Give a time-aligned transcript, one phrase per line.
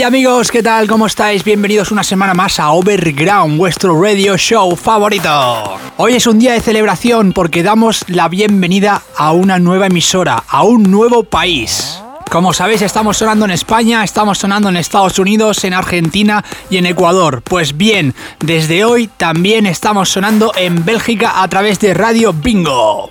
[0.00, 0.88] Hey amigos, ¿qué tal?
[0.88, 1.44] ¿Cómo estáis?
[1.44, 5.78] Bienvenidos una semana más a Overground, vuestro radio show favorito.
[5.98, 10.62] Hoy es un día de celebración porque damos la bienvenida a una nueva emisora, a
[10.62, 12.00] un nuevo país.
[12.30, 16.86] Como sabéis, estamos sonando en España, estamos sonando en Estados Unidos, en Argentina y en
[16.86, 17.42] Ecuador.
[17.42, 23.10] Pues bien, desde hoy también estamos sonando en Bélgica a través de Radio Bingo.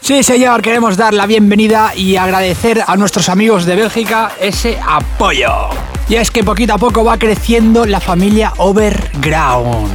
[0.00, 5.68] Sí, señor, queremos dar la bienvenida y agradecer a nuestros amigos de Bélgica ese apoyo.
[6.08, 9.90] Y es que poquito a poco va creciendo la familia Overground.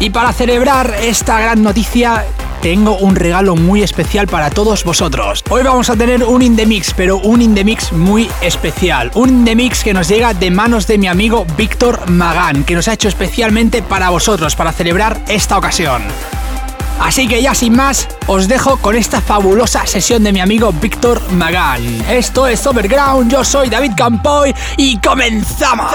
[0.00, 2.24] Y para celebrar esta gran noticia,
[2.62, 5.44] tengo un regalo muy especial para todos vosotros.
[5.50, 9.10] Hoy vamos a tener un Indemix, pero un Indemix muy especial.
[9.14, 12.94] Un Indemix que nos llega de manos de mi amigo Víctor Magán, que nos ha
[12.94, 16.02] hecho especialmente para vosotros, para celebrar esta ocasión.
[17.00, 21.20] Así que ya sin más, os dejo con esta fabulosa sesión de mi amigo Víctor
[21.32, 21.82] Magán.
[22.08, 25.90] Esto es Overground, yo soy David Campoy y comenzamos.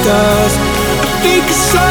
[0.00, 0.54] Stars.
[0.56, 1.89] I think I saw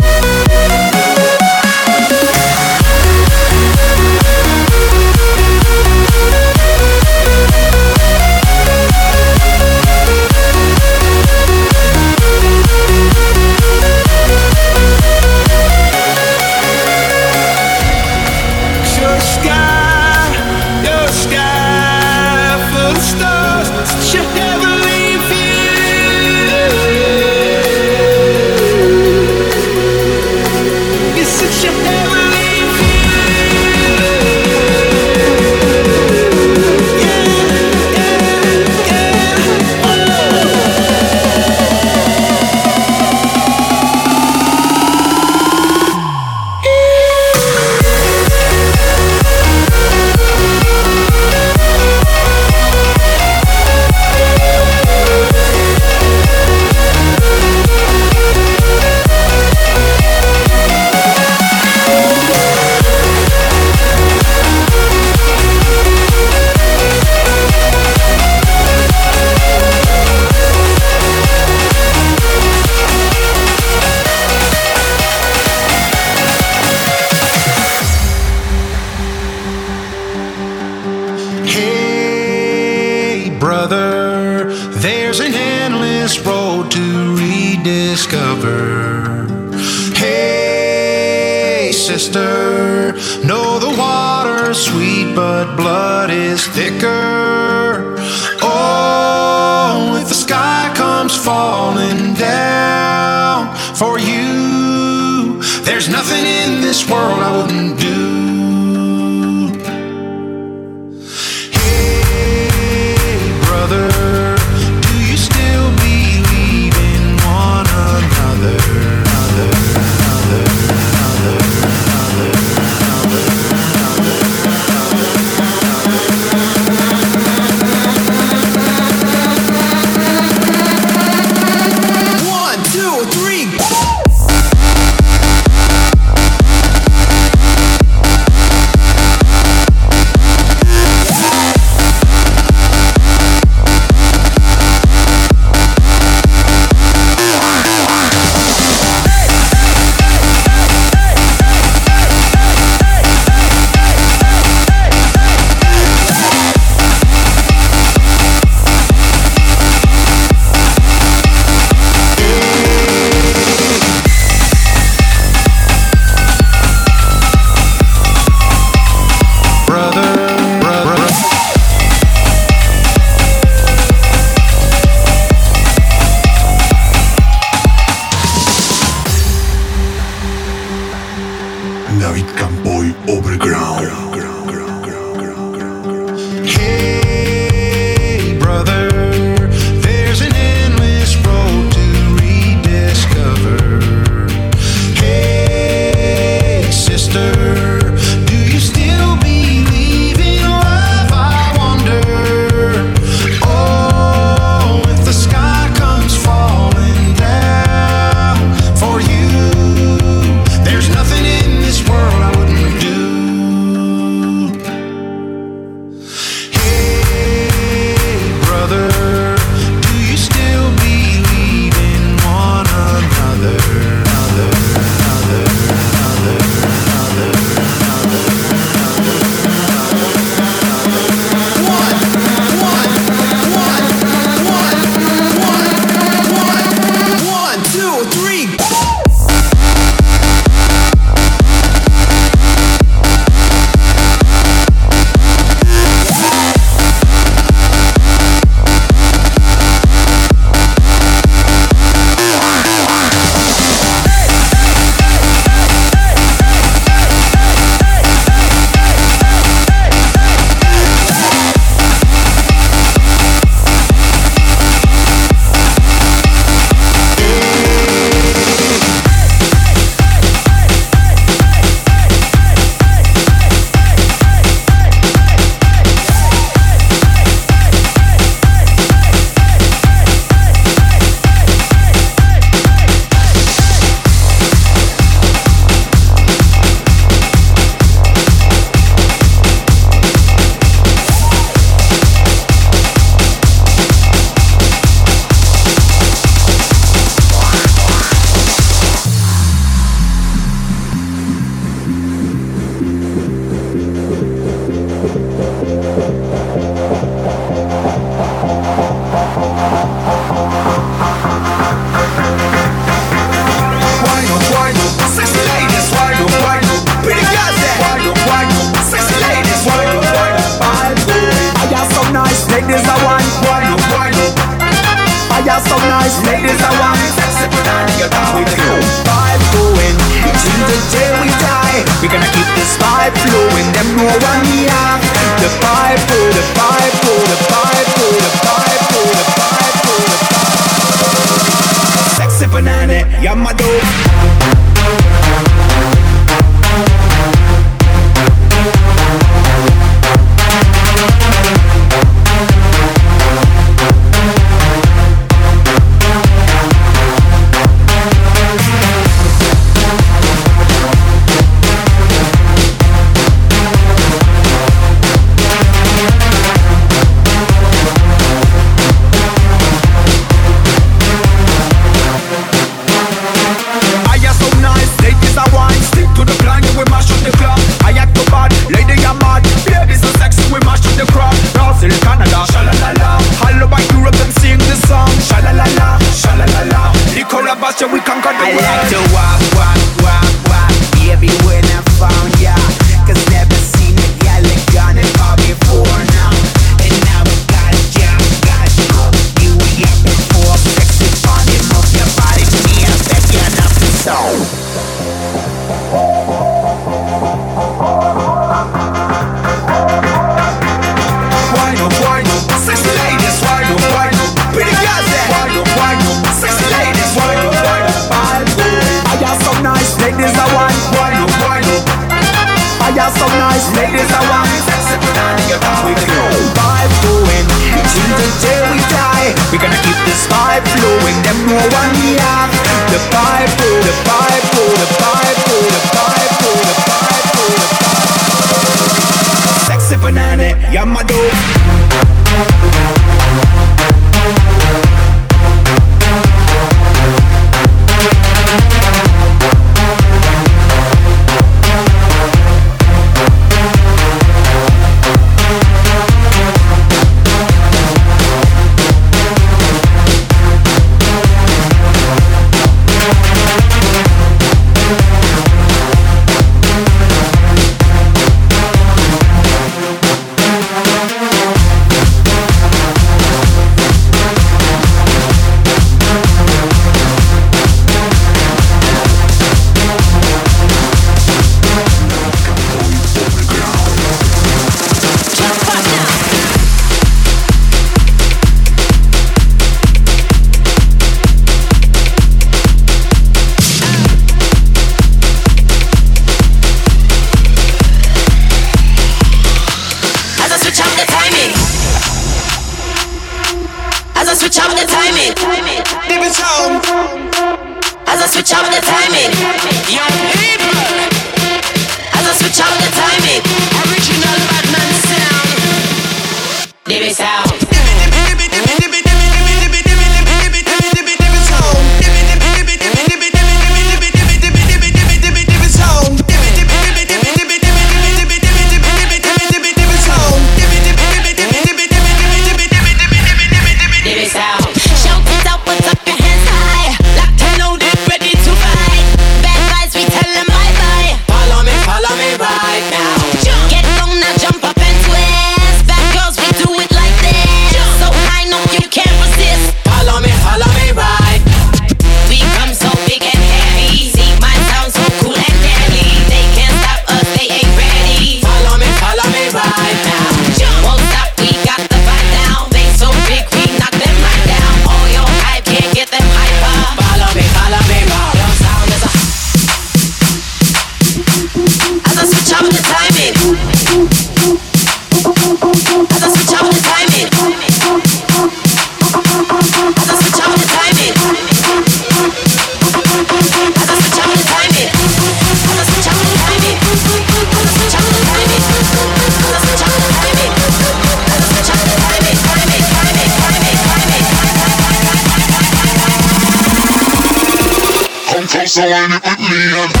[599.40, 600.00] me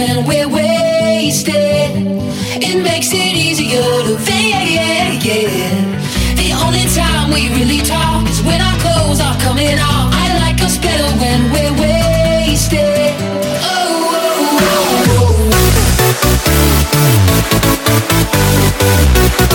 [0.00, 1.92] when we're wasted.
[2.68, 5.84] It makes it easier to fake it.
[6.40, 10.08] The only time we really talk is when our clothes are coming off.
[10.22, 13.14] I like us better when we're wasted.
[13.62, 13.76] Oh.
[14.56, 15.40] oh,
[19.44, 19.49] oh.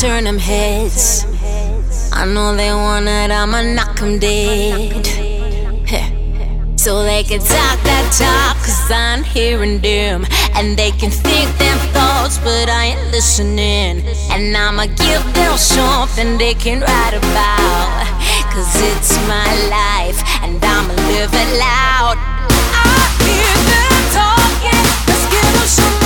[0.00, 1.26] Turn them heads.
[2.12, 5.04] I know they want it, I'ma knock them dead.
[6.76, 10.24] so they can talk that talk, cause I'm hearing them.
[10.54, 14.06] And they can think them thoughts, but I ain't listening.
[14.30, 18.06] And I'ma give them something they can write about.
[18.54, 22.16] Cause it's my life, and I'ma live it loud.
[22.70, 25.97] I hear them talking, let's give them some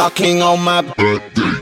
[0.00, 1.59] Talking on my Birthday.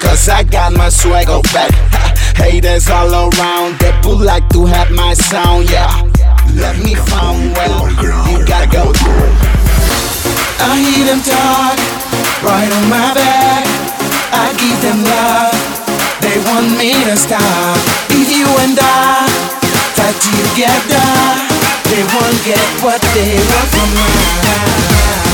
[0.00, 1.70] Cause I got my swagger back.
[2.40, 5.92] Haters all around, they would like to have my sound, yeah.
[6.56, 7.84] Let me find well,
[8.32, 8.92] you gotta go.
[10.60, 11.76] I hear them talk,
[12.40, 13.66] right on my back.
[14.32, 15.56] I give them love,
[16.24, 17.78] they want me to stop.
[18.08, 19.28] If you and I
[19.92, 21.08] fight together,
[21.92, 25.27] they won't get what they want from us.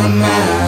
[0.00, 0.59] tonight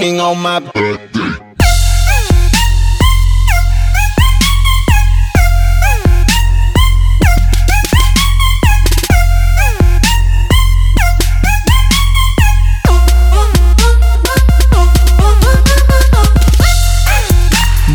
[0.00, 1.08] on my birthday.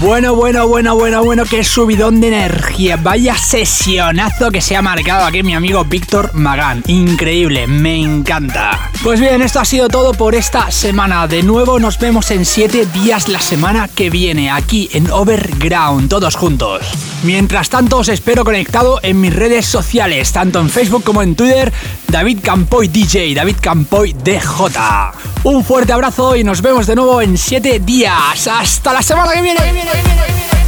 [0.01, 2.97] Bueno, bueno, bueno, bueno, bueno, qué subidón de energía.
[2.97, 6.83] Vaya sesionazo que se ha marcado aquí mi amigo Víctor Magán.
[6.87, 8.92] Increíble, me encanta.
[9.03, 11.27] Pues bien, esto ha sido todo por esta semana.
[11.27, 16.37] De nuevo nos vemos en 7 días la semana que viene, aquí en Overground, todos
[16.37, 16.85] juntos.
[17.23, 21.73] Mientras tanto, os espero conectado en mis redes sociales, tanto en Facebook como en Twitter,
[22.07, 24.39] David Campoy DJ, David Campoy DJ.
[25.43, 28.47] Un fuerte abrazo y nos vemos de nuevo en 7 días.
[28.47, 30.62] Hasta la semana que viene.